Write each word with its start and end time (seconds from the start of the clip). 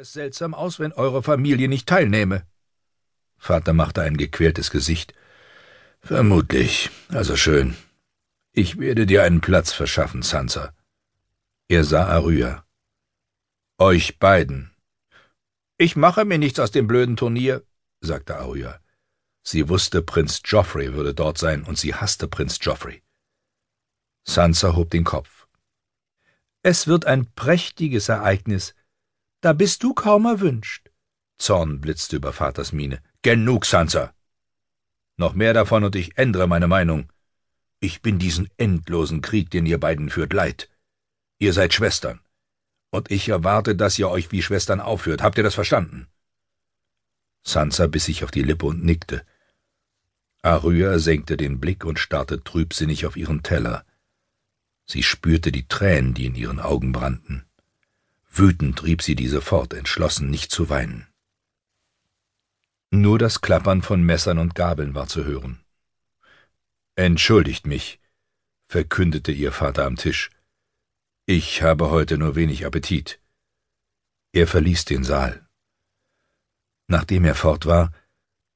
es 0.00 0.14
seltsam 0.14 0.54
aus, 0.54 0.78
wenn 0.78 0.92
eure 0.92 1.22
Familie 1.22 1.68
nicht 1.68 1.86
teilnehme. 1.86 2.46
Vater 3.36 3.74
machte 3.74 4.00
ein 4.00 4.16
gequältes 4.16 4.70
Gesicht. 4.70 5.12
Vermutlich, 6.00 6.88
also 7.08 7.36
schön. 7.36 7.76
Ich 8.52 8.78
werde 8.78 9.04
dir 9.04 9.24
einen 9.24 9.42
Platz 9.42 9.74
verschaffen, 9.74 10.22
Sansa. 10.22 10.72
Er 11.68 11.84
sah 11.84 12.06
Arya. 12.06 12.64
Euch 13.76 14.18
beiden. 14.18 14.70
Ich 15.76 15.96
mache 15.96 16.24
mir 16.24 16.38
nichts 16.38 16.60
aus 16.60 16.70
dem 16.70 16.86
blöden 16.86 17.18
Turnier, 17.18 17.62
sagte 18.00 18.36
Arya. 18.36 18.80
Sie 19.42 19.68
wusste, 19.68 20.00
Prinz 20.00 20.40
Joffrey 20.46 20.94
würde 20.94 21.12
dort 21.12 21.36
sein, 21.36 21.62
und 21.62 21.76
sie 21.76 21.94
hasste 21.94 22.26
Prinz 22.26 22.58
Joffrey. 22.62 23.02
Sansa 24.24 24.74
hob 24.76 24.88
den 24.90 25.04
Kopf. 25.04 25.46
Es 26.62 26.86
wird 26.86 27.04
ein 27.04 27.30
prächtiges 27.34 28.08
Ereignis. 28.08 28.74
Da 29.40 29.54
bist 29.54 29.82
du 29.82 29.94
kaum 29.94 30.26
erwünscht. 30.26 30.90
Zorn 31.38 31.80
blitzte 31.80 32.16
über 32.16 32.32
Vaters 32.32 32.72
Miene. 32.72 33.02
Genug, 33.22 33.64
Sansa. 33.64 34.12
Noch 35.16 35.32
mehr 35.32 35.54
davon 35.54 35.84
und 35.84 35.96
ich 35.96 36.18
ändere 36.18 36.46
meine 36.46 36.68
Meinung. 36.68 37.10
Ich 37.80 38.02
bin 38.02 38.18
diesen 38.18 38.50
endlosen 38.58 39.22
Krieg, 39.22 39.50
den 39.50 39.64
ihr 39.64 39.80
beiden 39.80 40.10
führt, 40.10 40.34
leid. 40.34 40.68
Ihr 41.38 41.54
seid 41.54 41.72
Schwestern. 41.72 42.20
Und 42.90 43.10
ich 43.10 43.30
erwarte, 43.30 43.74
dass 43.76 43.98
ihr 43.98 44.10
euch 44.10 44.30
wie 44.30 44.42
Schwestern 44.42 44.80
aufführt. 44.80 45.22
Habt 45.22 45.38
ihr 45.38 45.44
das 45.44 45.54
verstanden? 45.54 46.06
Sansa 47.42 47.86
biss 47.86 48.04
sich 48.04 48.24
auf 48.24 48.30
die 48.30 48.42
Lippe 48.42 48.66
und 48.66 48.84
nickte. 48.84 49.24
Arya 50.42 50.98
senkte 50.98 51.38
den 51.38 51.60
Blick 51.60 51.84
und 51.86 51.98
starrte 51.98 52.42
trübsinnig 52.42 53.06
auf 53.06 53.16
ihren 53.16 53.42
Teller. 53.42 53.86
Sie 54.84 55.02
spürte 55.02 55.52
die 55.52 55.68
Tränen, 55.68 56.12
die 56.12 56.26
in 56.26 56.34
ihren 56.34 56.60
Augen 56.60 56.92
brannten. 56.92 57.46
Wütend 58.32 58.84
rieb 58.84 59.02
sie 59.02 59.16
diese 59.16 59.40
fort, 59.40 59.74
entschlossen, 59.74 60.30
nicht 60.30 60.52
zu 60.52 60.70
weinen. 60.70 61.06
Nur 62.90 63.18
das 63.18 63.40
Klappern 63.40 63.82
von 63.82 64.02
Messern 64.02 64.38
und 64.38 64.54
Gabeln 64.54 64.94
war 64.94 65.08
zu 65.08 65.24
hören. 65.24 65.60
Entschuldigt 66.94 67.66
mich, 67.66 68.00
verkündete 68.68 69.32
ihr 69.32 69.52
Vater 69.52 69.84
am 69.84 69.96
Tisch. 69.96 70.30
Ich 71.26 71.62
habe 71.62 71.90
heute 71.90 72.18
nur 72.18 72.36
wenig 72.36 72.64
Appetit. 72.64 73.20
Er 74.32 74.46
verließ 74.46 74.84
den 74.84 75.02
Saal. 75.02 75.46
Nachdem 76.86 77.24
er 77.24 77.34
fort 77.34 77.66
war, 77.66 77.92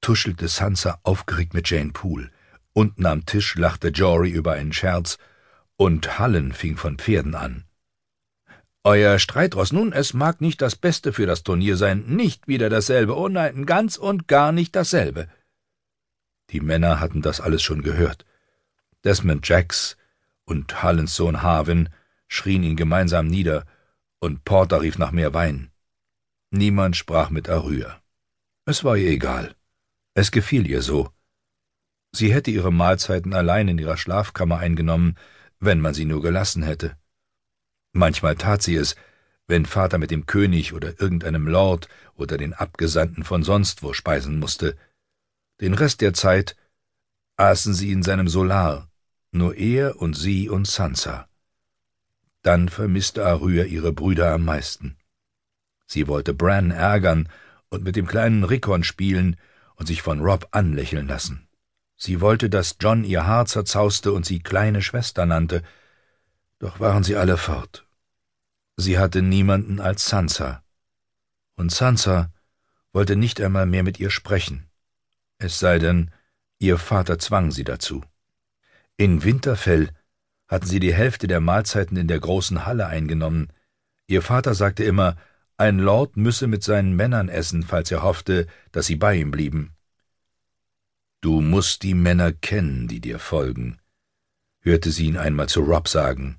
tuschelte 0.01 0.49
Sansa 0.49 1.01
aufgeregt 1.03 1.55
mit 1.55 1.69
Jane 1.69 1.93
Poole. 1.93 2.31
Unten 2.73 3.07
am 3.07 3.27
Tisch 3.27 3.57
lachte 3.57 3.89
Jory 3.89 4.31
über 4.31 4.53
einen 4.53 4.73
Scherz, 4.73 5.19
und 5.77 6.19
Hallen 6.19 6.53
fing 6.53 6.77
von 6.77 6.99
Pferden 6.99 7.35
an. 7.35 7.65
Euer 8.87 9.19
Streitross 9.19 9.73
nun, 9.73 9.95
es 9.95 10.13
mag 10.13 10.43
nicht 10.43 10.61
das 10.61 10.77
Beste 10.77 11.15
für 11.15 11.25
das 11.25 11.43
Turnier 11.43 11.79
sein, 11.79 12.05
nicht 12.05 12.49
wieder 12.49 12.69
dasselbe, 12.69 13.17
oh 13.17 13.29
nein, 13.29 13.65
ganz 13.65 13.97
und 13.97 14.29
gar 14.29 14.53
nicht 14.53 14.77
dasselbe. 14.77 15.27
Die 16.51 16.61
Männer 16.61 17.01
hatten 17.01 17.23
das 17.23 17.41
alles 17.41 17.63
schon 17.63 17.81
gehört. 17.81 18.27
Desmond 19.03 19.49
Jacks 19.49 19.97
und 20.45 20.83
Hallens 20.83 21.17
Sohn 21.17 21.41
Harvin 21.41 21.89
schrien 22.29 22.63
ihn 22.63 22.77
gemeinsam 22.77 23.27
nieder, 23.27 23.65
und 24.21 24.45
Porter 24.45 24.83
rief 24.83 24.99
nach 24.99 25.13
mehr 25.13 25.33
Wein. 25.33 25.71
Niemand 26.51 26.95
sprach 26.95 27.31
mit 27.31 27.49
Arühr. 27.49 27.99
Es 28.67 28.85
war 28.85 28.99
ihr 28.99 29.11
egal. 29.11 29.55
Es 30.13 30.31
gefiel 30.31 30.69
ihr 30.69 30.83
so. 30.83 31.11
Sie 32.13 32.35
hätte 32.35 32.51
ihre 32.51 32.71
Mahlzeiten 32.71 33.33
allein 33.33 33.67
in 33.69 33.79
ihrer 33.79 33.97
Schlafkammer 33.97 34.59
eingenommen, 34.59 35.17
wenn 35.59 35.81
man 35.81 35.95
sie 35.95 36.05
nur 36.05 36.21
gelassen 36.21 36.63
hätte. 36.63 36.97
Manchmal 37.95 38.35
tat 38.35 38.61
sie 38.61 38.75
es, 38.75 38.97
wenn 39.47 39.67
Vater 39.67 39.99
mit 39.99 40.11
dem 40.11 40.27
König 40.27 40.75
oder 40.75 41.01
irgendeinem 41.01 41.47
Lord 41.47 41.89
oder 42.17 42.37
den 42.37 42.53
Abgesandten 42.53 43.25
von 43.25 43.43
sonst 43.45 43.83
wo 43.83 43.93
speisen 43.93 44.39
musste. 44.39 44.77
Den 45.61 45.75
Rest 45.75 46.01
der 46.01 46.13
Zeit 46.13 46.57
aßen 47.37 47.73
sie 47.73 47.93
in 47.93 48.03
seinem 48.03 48.29
Solar, 48.29 48.91
nur 49.31 49.57
er 49.57 50.01
und 50.01 50.15
sie 50.15 50.49
und 50.49 50.67
Sansa. 50.67 51.29
Dann 52.43 52.69
vermisste 52.69 53.25
Arya 53.25 53.65
ihre 53.65 53.93
Brüder 53.93 54.33
am 54.33 54.45
meisten. 54.45 54.97
Sie 55.87 56.09
wollte 56.09 56.35
Bran 56.35 56.73
ärgern 56.73 57.29
und 57.69 57.85
mit 57.85 57.95
dem 57.95 58.07
kleinen 58.07 58.45
Rickon 58.45 58.85
spielen, 58.85 59.37
und 59.77 59.87
sich 59.87 60.03
von 60.03 60.21
Rob 60.21 60.49
anlächeln 60.53 61.09
lassen. 61.09 61.49
Sie 61.97 62.21
wollte, 62.21 62.51
dass 62.51 62.77
John 62.81 63.05
ihr 63.05 63.27
Haar 63.27 63.47
zerzauste 63.47 64.13
und 64.13 64.27
sie 64.27 64.41
kleine 64.41 64.83
Schwester 64.83 65.27
nannte, 65.27 65.63
doch 66.59 66.81
waren 66.81 67.05
sie 67.05 67.17
alle 67.17 67.37
fort. 67.37 67.87
Sie 68.77 68.99
hatte 68.99 69.23
niemanden 69.23 69.81
als 69.81 70.09
Sansa, 70.09 70.63
und 71.57 71.71
Sansa 71.71 72.33
wollte 72.93 73.17
nicht 73.17 73.41
einmal 73.41 73.67
mehr 73.67 73.83
mit 73.83 74.01
ihr 74.01 74.11
sprechen, 74.11 74.69
es 75.39 75.59
sei 75.59 75.79
denn, 75.79 76.11
ihr 76.59 76.79
Vater 76.79 77.19
zwang 77.19 77.51
sie 77.51 77.65
dazu. 77.65 78.03
In 78.97 79.25
Winterfell 79.25 79.91
hatten 80.49 80.67
sie 80.67 80.81
die 80.81 80.95
Hälfte 80.95 81.27
der 81.27 81.41
Mahlzeiten 81.41 81.97
in 81.97 82.09
der 82.09 82.21
großen 82.21 82.65
Halle 82.67 82.87
eingenommen. 82.87 83.49
Ihr 84.07 84.23
Vater 84.23 84.55
sagte 84.55 84.85
immer, 84.85 85.17
ein 85.57 85.79
Lord 85.79 86.17
müsse 86.17 86.47
mit 86.47 86.63
seinen 86.63 86.95
Männern 86.95 87.29
essen, 87.29 87.63
falls 87.63 87.91
er 87.91 88.03
hoffte, 88.03 88.47
dass 88.73 88.87
sie 88.87 88.97
bei 88.97 89.17
ihm 89.17 89.31
blieben. 89.31 89.75
Du 91.21 91.41
musst 91.41 91.83
die 91.83 91.95
Männer 91.95 92.33
kennen, 92.33 92.87
die 92.89 93.01
dir 93.01 93.19
folgen, 93.19 93.79
hörte 94.61 94.91
sie 94.91 95.07
ihn 95.07 95.17
einmal 95.17 95.49
zu 95.49 95.61
Rob 95.61 95.89
sagen, 95.89 96.39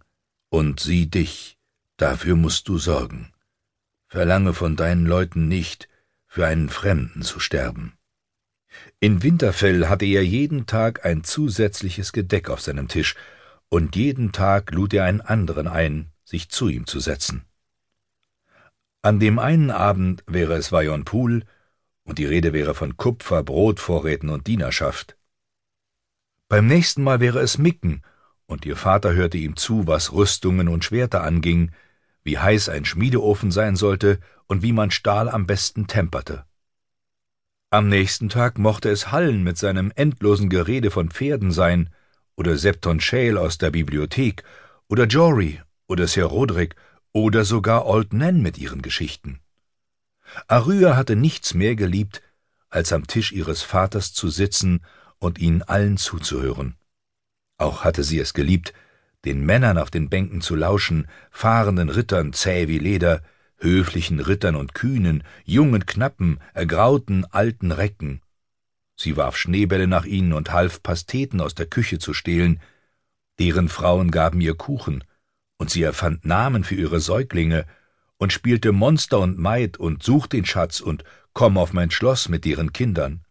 und 0.55 0.79
sie 0.79 1.09
dich, 1.09 1.57
dafür 1.97 2.37
musst 2.37 2.69
du 2.69 2.77
sorgen. 2.77 3.33
Verlange 4.07 4.53
von 4.53 4.77
deinen 4.77 5.05
Leuten 5.05 5.49
nicht, 5.49 5.89
für 6.27 6.47
einen 6.47 6.69
Fremden 6.69 7.23
zu 7.23 7.41
sterben. 7.41 7.97
In 9.01 9.21
Winterfell 9.21 9.89
hatte 9.89 10.05
er 10.05 10.25
jeden 10.25 10.65
Tag 10.65 11.05
ein 11.05 11.25
zusätzliches 11.25 12.13
Gedeck 12.13 12.49
auf 12.49 12.61
seinem 12.61 12.87
Tisch, 12.87 13.15
und 13.67 13.97
jeden 13.97 14.31
Tag 14.31 14.71
lud 14.71 14.93
er 14.93 15.03
einen 15.03 15.19
anderen 15.19 15.67
ein, 15.67 16.13
sich 16.23 16.47
zu 16.47 16.69
ihm 16.69 16.87
zu 16.87 17.01
setzen. 17.01 17.43
An 19.01 19.19
dem 19.19 19.39
einen 19.39 19.71
Abend 19.71 20.23
wäre 20.25 20.53
es 20.53 20.71
Vajon 20.71 21.03
Pool, 21.03 21.43
und 22.05 22.17
die 22.17 22.25
Rede 22.25 22.53
wäre 22.53 22.75
von 22.75 22.95
Kupfer, 22.95 23.43
Brotvorräten 23.43 24.29
und 24.29 24.47
Dienerschaft. 24.47 25.17
Beim 26.47 26.65
nächsten 26.65 27.03
Mal 27.03 27.19
wäre 27.19 27.39
es 27.39 27.57
Micken, 27.57 28.03
und 28.47 28.65
ihr 28.65 28.75
Vater 28.75 29.13
hörte 29.13 29.37
ihm 29.37 29.55
zu, 29.55 29.87
was 29.87 30.13
Rüstungen 30.13 30.67
und 30.67 30.83
Schwerter 30.83 31.23
anging, 31.23 31.71
wie 32.23 32.37
heiß 32.37 32.69
ein 32.69 32.85
Schmiedeofen 32.85 33.51
sein 33.51 33.75
sollte 33.75 34.19
und 34.47 34.61
wie 34.61 34.73
man 34.73 34.91
Stahl 34.91 35.29
am 35.29 35.45
besten 35.45 35.87
temperte. 35.87 36.45
Am 37.69 37.89
nächsten 37.89 38.29
Tag 38.29 38.57
mochte 38.57 38.89
es 38.89 39.11
Hallen 39.11 39.43
mit 39.43 39.57
seinem 39.57 39.91
endlosen 39.95 40.49
Gerede 40.49 40.91
von 40.91 41.09
Pferden 41.09 41.51
sein, 41.51 41.89
oder 42.35 42.57
Septon 42.57 42.99
Shale 42.99 43.39
aus 43.39 43.57
der 43.57 43.71
Bibliothek, 43.71 44.43
oder 44.87 45.05
Jory, 45.05 45.61
oder 45.87 46.07
Sir 46.07 46.25
Roderick, 46.25 46.75
oder 47.11 47.45
sogar 47.45 47.85
Old 47.85 48.13
Nan 48.13 48.41
mit 48.41 48.57
ihren 48.57 48.81
Geschichten. 48.81 49.39
Arya 50.47 50.95
hatte 50.95 51.15
nichts 51.15 51.53
mehr 51.53 51.75
geliebt, 51.75 52.21
als 52.69 52.91
am 52.91 53.07
Tisch 53.07 53.31
ihres 53.31 53.61
Vaters 53.61 54.13
zu 54.13 54.29
sitzen 54.29 54.81
und 55.19 55.39
ihnen 55.39 55.61
allen 55.61 55.97
zuzuhören. 55.97 56.75
Auch 57.57 57.83
hatte 57.83 58.03
sie 58.03 58.19
es 58.19 58.33
geliebt, 58.33 58.73
den 59.25 59.45
Männern 59.45 59.77
auf 59.77 59.89
den 59.89 60.09
Bänken 60.09 60.41
zu 60.41 60.55
lauschen, 60.55 61.07
fahrenden 61.31 61.89
Rittern 61.89 62.33
zäh 62.33 62.67
wie 62.67 62.79
Leder, 62.79 63.21
höflichen 63.57 64.19
Rittern 64.19 64.55
und 64.55 64.73
Kühnen, 64.75 65.23
jungen 65.45 65.85
Knappen, 65.85 66.39
ergrauten 66.53 67.25
alten 67.25 67.71
Recken. 67.71 68.21
Sie 68.95 69.17
warf 69.17 69.37
Schneebälle 69.37 69.87
nach 69.87 70.05
ihnen 70.05 70.33
und 70.33 70.51
half 70.51 70.83
Pasteten 70.83 71.41
aus 71.41 71.55
der 71.55 71.65
Küche 71.65 71.99
zu 71.99 72.13
stehlen, 72.13 72.61
deren 73.39 73.67
Frauen 73.67 74.11
gaben 74.11 74.41
ihr 74.41 74.55
Kuchen, 74.55 75.03
und 75.57 75.69
sie 75.69 75.83
erfand 75.83 76.25
Namen 76.25 76.63
für 76.63 76.75
ihre 76.75 76.99
Säuglinge 76.99 77.65
und 78.17 78.31
spielte 78.31 78.71
Monster 78.71 79.19
und 79.19 79.37
Maid 79.37 79.77
und 79.77 80.03
such 80.03 80.27
den 80.27 80.45
Schatz 80.45 80.79
und 80.79 81.03
komm 81.33 81.57
auf 81.57 81.73
mein 81.73 81.91
Schloss 81.91 82.29
mit 82.29 82.45
deren 82.45 82.71
Kindern. 82.73 83.25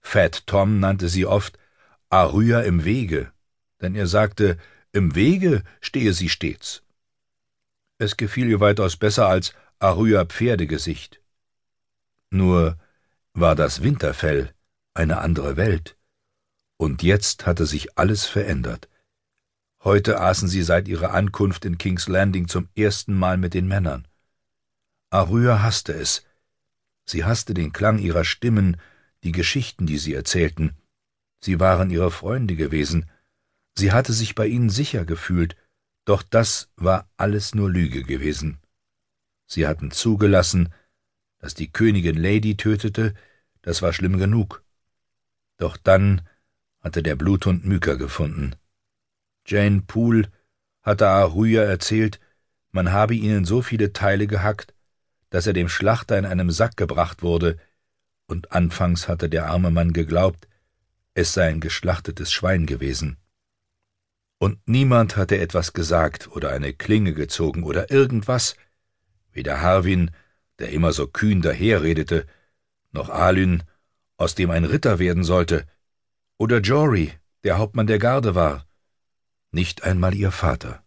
Fat 0.00 0.46
Tom 0.46 0.78
nannte 0.78 1.08
sie 1.08 1.26
oft 1.26 1.58
Arya 2.08 2.60
im 2.60 2.84
Wege, 2.84 3.32
denn 3.80 3.94
er 3.94 4.06
sagte, 4.06 4.58
im 4.92 5.14
Wege 5.14 5.62
stehe 5.80 6.12
sie 6.12 6.28
stets. 6.28 6.82
Es 7.98 8.16
gefiel 8.16 8.48
ihr 8.48 8.60
weitaus 8.60 8.96
besser 8.96 9.28
als 9.28 9.54
Arya 9.78 10.24
Pferdegesicht. 10.24 11.20
Nur 12.30 12.78
war 13.34 13.54
das 13.54 13.82
Winterfell 13.82 14.52
eine 14.94 15.18
andere 15.18 15.56
Welt, 15.56 15.96
und 16.76 17.02
jetzt 17.02 17.46
hatte 17.46 17.66
sich 17.66 17.98
alles 17.98 18.26
verändert. 18.26 18.88
Heute 19.84 20.20
aßen 20.20 20.48
sie 20.48 20.62
seit 20.62 20.88
ihrer 20.88 21.12
Ankunft 21.12 21.64
in 21.64 21.78
King's 21.78 22.08
Landing 22.08 22.48
zum 22.48 22.68
ersten 22.76 23.14
Mal 23.14 23.36
mit 23.36 23.54
den 23.54 23.68
Männern. 23.68 24.06
Arya 25.10 25.62
hasste 25.62 25.92
es. 25.92 26.24
Sie 27.04 27.24
hasste 27.24 27.54
den 27.54 27.72
Klang 27.72 27.98
ihrer 27.98 28.24
Stimmen, 28.24 28.76
die 29.24 29.32
Geschichten, 29.32 29.86
die 29.86 29.98
sie 29.98 30.14
erzählten. 30.14 30.76
Sie 31.40 31.60
waren 31.60 31.90
ihre 31.90 32.10
Freunde 32.10 32.56
gewesen. 32.56 33.08
Sie 33.78 33.92
hatte 33.92 34.12
sich 34.12 34.34
bei 34.34 34.48
ihnen 34.48 34.70
sicher 34.70 35.04
gefühlt, 35.04 35.54
doch 36.04 36.24
das 36.24 36.68
war 36.74 37.08
alles 37.16 37.54
nur 37.54 37.70
Lüge 37.70 38.02
gewesen. 38.02 38.58
Sie 39.46 39.68
hatten 39.68 39.92
zugelassen, 39.92 40.74
Dass 41.38 41.54
die 41.54 41.70
Königin 41.70 42.16
Lady 42.16 42.56
tötete, 42.56 43.14
das 43.62 43.80
war 43.80 43.92
schlimm 43.92 44.18
genug. 44.18 44.64
Doch 45.58 45.76
dann 45.76 46.22
hatte 46.80 47.04
der 47.04 47.14
Bluthund 47.14 47.64
Myka 47.66 47.94
gefunden. 47.94 48.56
Jane 49.46 49.82
Poole 49.82 50.28
hatte 50.82 51.06
Aruya 51.06 51.62
erzählt, 51.62 52.18
man 52.72 52.90
habe 52.90 53.14
ihn 53.14 53.30
in 53.30 53.44
so 53.44 53.62
viele 53.62 53.92
Teile 53.92 54.26
gehackt, 54.26 54.74
dass 55.30 55.46
er 55.46 55.52
dem 55.52 55.68
Schlachter 55.68 56.18
in 56.18 56.26
einem 56.26 56.50
Sack 56.50 56.76
gebracht 56.76 57.22
wurde, 57.22 57.56
und 58.26 58.50
anfangs 58.50 59.06
hatte 59.06 59.28
der 59.28 59.46
arme 59.46 59.70
Mann 59.70 59.92
geglaubt, 59.92 60.48
es 61.14 61.32
sei 61.32 61.46
ein 61.48 61.60
geschlachtetes 61.60 62.32
Schwein 62.32 62.66
gewesen. 62.66 63.18
Und 64.38 64.60
niemand 64.66 65.16
hatte 65.16 65.38
etwas 65.38 65.72
gesagt 65.72 66.28
oder 66.28 66.50
eine 66.50 66.72
Klinge 66.72 67.12
gezogen 67.12 67.64
oder 67.64 67.90
irgendwas, 67.90 68.54
weder 69.32 69.60
Harwin, 69.60 70.12
der 70.58 70.70
immer 70.70 70.92
so 70.92 71.06
kühn 71.06 71.42
daherredete, 71.42 72.26
noch 72.92 73.08
Alyn, 73.08 73.64
aus 74.16 74.34
dem 74.34 74.50
ein 74.50 74.64
Ritter 74.64 74.98
werden 74.98 75.24
sollte, 75.24 75.66
oder 76.38 76.58
Jory, 76.58 77.12
der 77.44 77.58
Hauptmann 77.58 77.86
der 77.86 77.98
Garde 77.98 78.34
war, 78.34 78.66
nicht 79.50 79.82
einmal 79.82 80.14
ihr 80.14 80.30
Vater. 80.30 80.84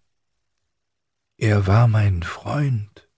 Er 1.37 1.67
war 1.67 1.87
mein 1.87 2.23
Freund, 2.23 3.09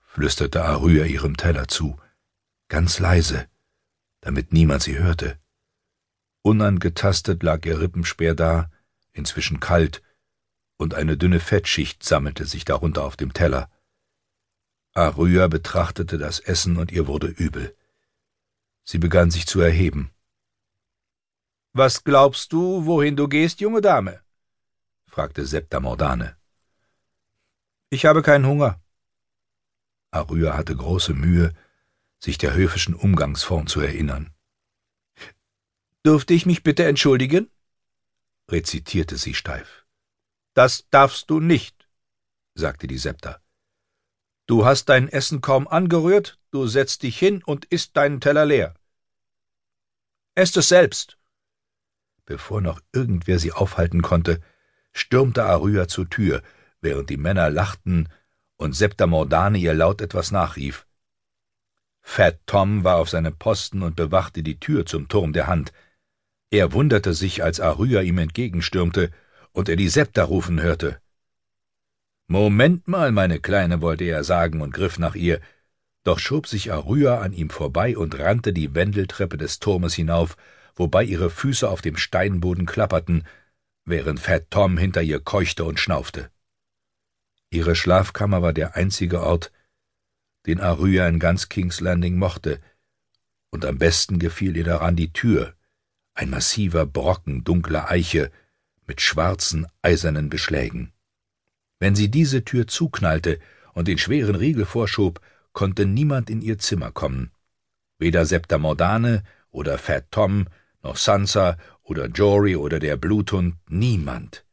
flüsterte 0.00 0.64
Arüa 0.64 1.04
ihrem 1.04 1.36
Teller 1.36 1.68
zu, 1.68 1.98
ganz 2.68 2.98
leise, 2.98 3.48
damit 4.20 4.52
niemand 4.52 4.82
sie 4.82 4.98
hörte. 4.98 5.38
Unangetastet 6.42 7.42
lag 7.42 7.64
ihr 7.66 7.80
Rippenspeer 7.80 8.34
da, 8.34 8.70
inzwischen 9.12 9.60
kalt, 9.60 10.02
und 10.76 10.94
eine 10.94 11.16
dünne 11.16 11.40
Fettschicht 11.40 12.02
sammelte 12.02 12.44
sich 12.46 12.64
darunter 12.64 13.04
auf 13.04 13.16
dem 13.16 13.32
Teller. 13.32 13.70
Arüa 14.94 15.46
betrachtete 15.46 16.18
das 16.18 16.40
Essen 16.40 16.76
und 16.76 16.92
ihr 16.92 17.06
wurde 17.06 17.28
übel. 17.28 17.76
Sie 18.84 18.98
begann 18.98 19.30
sich 19.30 19.46
zu 19.46 19.60
erheben. 19.60 20.10
Was 21.72 22.04
glaubst 22.04 22.52
du, 22.52 22.84
wohin 22.84 23.16
du 23.16 23.28
gehst, 23.28 23.60
junge 23.60 23.80
Dame? 23.80 24.20
fragte 25.06 25.46
Septa 25.46 25.80
Mordane. 25.80 26.36
Ich 27.90 28.04
habe 28.06 28.22
keinen 28.22 28.46
Hunger. 28.46 28.82
Arüa 30.10 30.56
hatte 30.56 30.74
große 30.74 31.14
Mühe, 31.14 31.54
sich 32.18 32.38
der 32.38 32.54
höfischen 32.54 32.94
Umgangsform 32.94 33.66
zu 33.66 33.80
erinnern. 33.80 34.34
Dürfte 36.04 36.34
ich 36.34 36.46
mich 36.46 36.62
bitte 36.62 36.84
entschuldigen? 36.84 37.50
Rezitierte 38.50 39.16
sie 39.16 39.34
steif. 39.34 39.86
Das 40.54 40.88
darfst 40.90 41.30
du 41.30 41.40
nicht, 41.40 41.88
sagte 42.54 42.86
die 42.86 42.98
Septa. 42.98 43.40
Du 44.46 44.64
hast 44.64 44.88
dein 44.88 45.08
Essen 45.08 45.40
kaum 45.40 45.68
angerührt, 45.68 46.38
du 46.50 46.66
setzt 46.66 47.02
dich 47.02 47.18
hin 47.18 47.42
und 47.44 47.64
isst 47.66 47.96
deinen 47.96 48.20
Teller 48.20 48.44
leer. 48.44 48.74
Esst 50.34 50.56
es 50.56 50.68
selbst. 50.68 51.18
Bevor 52.24 52.60
noch 52.60 52.80
irgendwer 52.92 53.38
sie 53.38 53.52
aufhalten 53.52 54.02
konnte, 54.02 54.42
stürmte 54.92 55.44
Arüa 55.44 55.88
zur 55.88 56.08
Tür, 56.08 56.42
während 56.80 57.10
die 57.10 57.16
Männer 57.16 57.50
lachten 57.50 58.08
und 58.56 58.74
Septa 58.74 59.06
Mordane 59.06 59.58
ihr 59.58 59.74
laut 59.74 60.00
etwas 60.00 60.30
nachrief. 60.30 60.86
Fat 62.02 62.40
Tom 62.46 62.84
war 62.84 62.96
auf 62.96 63.08
seinem 63.08 63.36
Posten 63.36 63.82
und 63.82 63.96
bewachte 63.96 64.42
die 64.42 64.58
Tür 64.58 64.84
zum 64.86 65.08
Turm 65.08 65.32
der 65.32 65.46
Hand. 65.46 65.72
Er 66.52 66.74
wunderte 66.74 67.14
sich, 67.14 67.42
als 67.42 67.60
Arüa 67.60 68.02
ihm 68.02 68.18
entgegenstürmte 68.18 69.10
und 69.52 69.70
er 69.70 69.76
die 69.76 69.88
Septa 69.88 70.22
rufen 70.22 70.60
hörte. 70.60 71.00
Moment 72.26 72.86
mal, 72.86 73.10
meine 73.10 73.40
Kleine, 73.40 73.80
wollte 73.80 74.04
er 74.04 74.22
sagen 74.22 74.60
und 74.60 74.74
griff 74.74 74.98
nach 74.98 75.14
ihr, 75.14 75.40
doch 76.04 76.18
schob 76.18 76.46
sich 76.46 76.70
Arüa 76.70 77.20
an 77.20 77.32
ihm 77.32 77.48
vorbei 77.48 77.96
und 77.96 78.18
rannte 78.18 78.52
die 78.52 78.74
Wendeltreppe 78.74 79.38
des 79.38 79.60
Turmes 79.60 79.94
hinauf, 79.94 80.36
wobei 80.74 81.04
ihre 81.04 81.30
Füße 81.30 81.66
auf 81.66 81.80
dem 81.80 81.96
Steinboden 81.96 82.66
klapperten, 82.66 83.26
während 83.86 84.20
Fat 84.20 84.50
Tom 84.50 84.76
hinter 84.76 85.00
ihr 85.00 85.20
keuchte 85.20 85.64
und 85.64 85.80
schnaufte. 85.80 86.30
Ihre 87.48 87.74
Schlafkammer 87.74 88.42
war 88.42 88.52
der 88.52 88.76
einzige 88.76 89.22
Ort, 89.22 89.52
den 90.44 90.60
Arüa 90.60 91.08
in 91.08 91.18
ganz 91.18 91.48
King's 91.48 91.80
Landing 91.80 92.18
mochte, 92.18 92.60
und 93.48 93.64
am 93.64 93.78
besten 93.78 94.18
gefiel 94.18 94.54
ihr 94.54 94.64
daran 94.64 94.96
die 94.96 95.14
Tür, 95.14 95.54
ein 96.14 96.30
massiver 96.30 96.86
Brocken 96.86 97.44
dunkler 97.44 97.90
Eiche 97.90 98.30
mit 98.86 99.00
schwarzen, 99.00 99.66
eisernen 99.82 100.28
Beschlägen. 100.28 100.92
Wenn 101.78 101.94
sie 101.94 102.10
diese 102.10 102.44
Tür 102.44 102.66
zuknallte 102.66 103.38
und 103.74 103.88
den 103.88 103.98
schweren 103.98 104.36
Riegel 104.36 104.66
vorschob, 104.66 105.20
konnte 105.52 105.86
niemand 105.86 106.30
in 106.30 106.40
ihr 106.42 106.58
Zimmer 106.58 106.92
kommen. 106.92 107.30
Weder 107.98 108.26
Septa 108.26 108.58
Mordane 108.58 109.22
oder 109.50 109.78
Fat 109.78 110.10
Tom, 110.10 110.46
noch 110.82 110.96
Sansa 110.96 111.56
oder 111.82 112.06
Jory 112.06 112.56
oder 112.56 112.78
der 112.78 112.96
Bluthund, 112.96 113.56
niemand. 113.68 114.44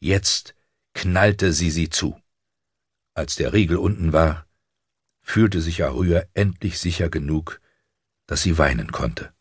Jetzt 0.00 0.54
knallte 0.94 1.52
sie 1.52 1.70
sie 1.70 1.90
zu. 1.90 2.20
Als 3.14 3.36
der 3.36 3.52
Riegel 3.52 3.76
unten 3.76 4.12
war, 4.12 4.46
fühlte 5.22 5.60
sich 5.60 5.84
Arüa 5.84 6.22
endlich 6.34 6.78
sicher 6.78 7.08
genug, 7.08 7.60
dass 8.26 8.42
sie 8.42 8.58
weinen 8.58 8.92
konnte. 8.92 9.32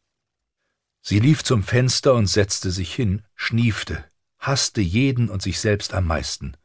Sie 1.08 1.20
lief 1.20 1.44
zum 1.44 1.62
Fenster 1.62 2.16
und 2.16 2.26
setzte 2.26 2.72
sich 2.72 2.92
hin, 2.92 3.22
schniefte, 3.36 4.04
hasste 4.40 4.82
jeden 4.82 5.30
und 5.30 5.40
sich 5.40 5.60
selbst 5.60 5.94
am 5.94 6.08
meisten. 6.08 6.58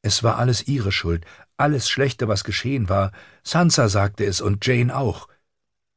Es 0.00 0.22
war 0.22 0.38
alles 0.38 0.66
ihre 0.66 0.92
Schuld, 0.92 1.26
alles 1.58 1.90
Schlechte, 1.90 2.26
was 2.26 2.42
geschehen 2.42 2.88
war. 2.88 3.12
Sansa 3.42 3.90
sagte 3.90 4.24
es 4.24 4.40
und 4.40 4.64
Jane 4.64 4.96
auch. 4.96 5.28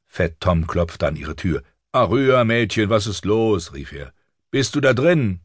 Fett 0.04 0.40
Tom 0.40 0.66
klopfte 0.66 1.06
an 1.06 1.16
ihre 1.16 1.36
Tür. 1.36 1.62
Arüa, 1.90 2.44
Mädchen, 2.44 2.90
was 2.90 3.06
ist 3.06 3.24
los? 3.24 3.72
rief 3.72 3.92
er. 3.92 4.12
Bist 4.50 4.74
du 4.74 4.82
da 4.82 4.92
drin? 4.92 5.40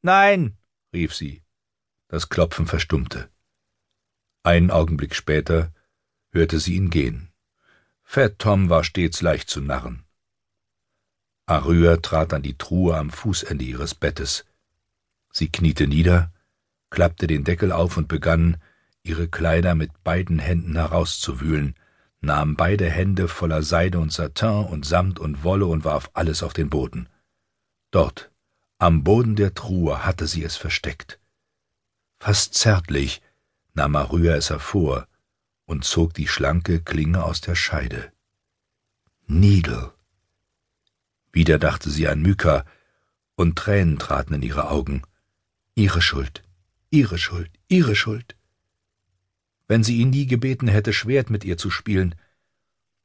Nein, 0.00 0.56
rief 0.94 1.14
sie. 1.14 1.42
Das 2.08 2.30
Klopfen 2.30 2.66
verstummte. 2.66 3.28
Einen 4.42 4.70
Augenblick 4.70 5.14
später 5.14 5.74
hörte 6.30 6.60
sie 6.60 6.76
ihn 6.76 6.88
gehen. 6.88 7.30
Fat 8.04 8.38
Tom 8.38 8.70
war 8.70 8.84
stets 8.84 9.20
leicht 9.20 9.50
zu 9.50 9.60
narren. 9.60 10.07
Arüa 11.48 11.96
trat 11.96 12.34
an 12.34 12.42
die 12.42 12.58
Truhe 12.58 12.96
am 12.98 13.08
Fußende 13.08 13.64
ihres 13.64 13.94
Bettes. 13.94 14.44
Sie 15.32 15.48
kniete 15.48 15.86
nieder, 15.86 16.30
klappte 16.90 17.26
den 17.26 17.44
Deckel 17.44 17.72
auf 17.72 17.96
und 17.96 18.06
begann, 18.06 18.58
ihre 19.02 19.28
Kleider 19.28 19.74
mit 19.74 20.04
beiden 20.04 20.38
Händen 20.38 20.74
herauszuwühlen, 20.74 21.74
nahm 22.20 22.54
beide 22.54 22.90
Hände 22.90 23.28
voller 23.28 23.62
Seide 23.62 23.98
und 23.98 24.12
Satin 24.12 24.66
und 24.66 24.84
Samt 24.84 25.18
und 25.18 25.42
Wolle 25.42 25.64
und 25.64 25.84
warf 25.84 26.10
alles 26.12 26.42
auf 26.42 26.52
den 26.52 26.68
Boden. 26.68 27.08
Dort, 27.90 28.30
am 28.78 29.02
Boden 29.02 29.34
der 29.34 29.54
Truhe, 29.54 30.04
hatte 30.04 30.26
sie 30.26 30.44
es 30.44 30.56
versteckt. 30.56 31.18
Fast 32.20 32.54
zärtlich 32.54 33.22
nahm 33.72 33.96
Arüa 33.96 34.34
es 34.34 34.50
hervor 34.50 35.08
und 35.64 35.84
zog 35.84 36.12
die 36.12 36.28
schlanke 36.28 36.82
Klinge 36.82 37.24
aus 37.24 37.40
der 37.40 37.54
Scheide. 37.54 38.12
Needle. 39.26 39.94
Wieder 41.32 41.58
dachte 41.58 41.90
sie 41.90 42.08
an 42.08 42.22
Myka, 42.22 42.64
und 43.36 43.56
Tränen 43.56 43.98
traten 43.98 44.34
in 44.34 44.42
ihre 44.42 44.68
Augen. 44.70 45.02
Ihre 45.74 46.02
Schuld, 46.02 46.42
ihre 46.90 47.18
Schuld, 47.18 47.50
ihre 47.68 47.94
Schuld. 47.94 48.36
Wenn 49.68 49.84
sie 49.84 49.98
ihn 49.98 50.10
nie 50.10 50.26
gebeten 50.26 50.66
hätte, 50.66 50.92
Schwert 50.92 51.30
mit 51.30 51.44
ihr 51.44 51.58
zu 51.58 51.70
spielen. 51.70 52.14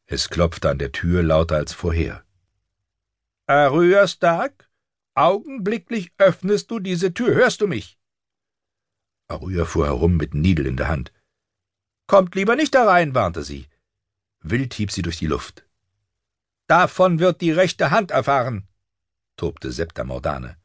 Es 0.05 0.29
klopfte 0.29 0.69
an 0.69 0.79
der 0.79 0.91
Tür 0.91 1.21
lauter 1.21 1.57
als 1.57 1.73
vorher. 1.73 2.23
Arüa 3.45 4.07
Stark? 4.07 4.69
Augenblicklich 5.13 6.11
öffnest 6.17 6.71
du 6.71 6.79
diese 6.79 7.13
Tür, 7.13 7.35
hörst 7.35 7.61
du 7.61 7.67
mich? 7.67 7.99
Arüa 9.27 9.65
fuhr 9.65 9.85
herum 9.85 10.17
mit 10.17 10.33
Nidel 10.33 10.65
in 10.65 10.77
der 10.77 10.87
Hand. 10.87 11.11
Kommt 12.07 12.35
lieber 12.35 12.55
nicht 12.55 12.73
herein, 12.75 13.13
warnte 13.13 13.43
sie. 13.43 13.67
Wild 14.41 14.73
hieb 14.73 14.91
sie 14.91 15.01
durch 15.01 15.17
die 15.17 15.27
Luft. 15.27 15.65
Davon 16.67 17.19
wird 17.19 17.41
die 17.41 17.51
rechte 17.51 17.91
Hand 17.91 18.11
erfahren, 18.11 18.67
tobte 19.35 19.71
Septa 19.71 20.03
Mordane. 20.03 20.57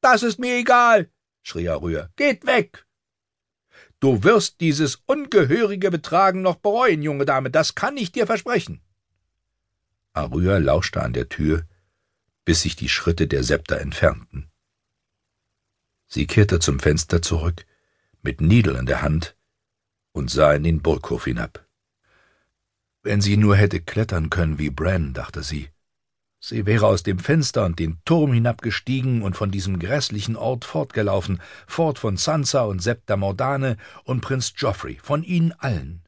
Das 0.00 0.22
ist 0.22 0.38
mir 0.38 0.56
egal, 0.56 1.10
schrie 1.42 1.68
Arüa. 1.68 2.10
Geht 2.16 2.46
weg! 2.46 2.86
Du 4.00 4.22
wirst 4.22 4.60
dieses 4.60 4.96
ungehörige 5.06 5.90
Betragen 5.90 6.42
noch 6.42 6.56
bereuen, 6.56 7.02
junge 7.02 7.26
Dame, 7.26 7.50
das 7.50 7.74
kann 7.74 7.96
ich 7.96 8.12
dir 8.12 8.26
versprechen. 8.26 8.80
Arüa 10.12 10.58
lauschte 10.58 11.02
an 11.02 11.12
der 11.12 11.28
Tür, 11.28 11.66
bis 12.44 12.62
sich 12.62 12.76
die 12.76 12.88
Schritte 12.88 13.26
der 13.26 13.44
Septa 13.44 13.76
entfernten. 13.76 14.50
Sie 16.06 16.26
kehrte 16.26 16.58
zum 16.58 16.80
Fenster 16.80 17.22
zurück, 17.22 17.64
mit 18.22 18.40
Nidel 18.40 18.76
in 18.76 18.86
der 18.86 19.02
Hand, 19.02 19.36
und 20.12 20.30
sah 20.30 20.52
in 20.54 20.64
den 20.64 20.82
Burghof 20.82 21.26
hinab. 21.26 21.66
Wenn 23.02 23.20
sie 23.20 23.36
nur 23.36 23.56
hätte 23.56 23.80
klettern 23.80 24.28
können 24.28 24.58
wie 24.58 24.70
Bran, 24.70 25.14
dachte 25.14 25.42
sie. 25.42 25.70
Sie 26.42 26.64
wäre 26.66 26.86
aus 26.86 27.02
dem 27.02 27.18
Fenster 27.18 27.64
und 27.66 27.78
den 27.78 28.00
Turm 28.04 28.32
hinabgestiegen 28.32 29.22
und 29.22 29.36
von 29.36 29.50
diesem 29.50 29.78
grässlichen 29.78 30.36
Ort 30.36 30.64
fortgelaufen, 30.64 31.40
fort 31.66 31.98
von 31.98 32.16
Sansa 32.16 32.62
und 32.62 32.80
Septa 32.80 33.16
Mordane 33.16 33.76
und 34.04 34.20
Prinz 34.20 34.52
Joffrey, 34.56 34.98
von 35.02 35.22
ihnen 35.22 35.52
allen. 35.52 36.02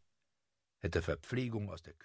Hätte 0.80 1.02
Verpflegung 1.02 1.70
aus 1.70 1.82
der 1.82 1.92
Küche 1.92 2.00